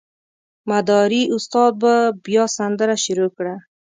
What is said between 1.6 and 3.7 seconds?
به بیا سندره شروع کړه.